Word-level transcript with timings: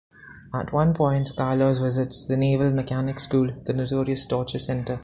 At 0.51 0.73
one 0.73 0.95
point, 0.95 1.29
Carlos 1.37 1.77
visits 1.77 2.25
the 2.25 2.35
Naval 2.35 2.71
Mechanics 2.71 3.25
School, 3.25 3.51
the 3.65 3.73
notorious 3.73 4.25
torture 4.25 4.57
center. 4.57 4.99